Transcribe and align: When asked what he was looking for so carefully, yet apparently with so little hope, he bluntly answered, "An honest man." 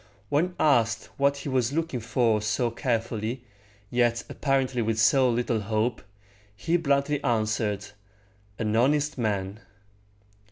When 0.29 0.55
asked 0.59 1.09
what 1.17 1.37
he 1.37 1.49
was 1.49 1.73
looking 1.73 1.99
for 1.99 2.41
so 2.41 2.71
carefully, 2.71 3.43
yet 3.91 4.23
apparently 4.29 4.81
with 4.81 4.97
so 4.97 5.29
little 5.29 5.59
hope, 5.59 6.01
he 6.55 6.75
bluntly 6.75 7.23
answered, 7.23 7.85
"An 8.57 8.75
honest 8.75 9.19
man." 9.19 9.59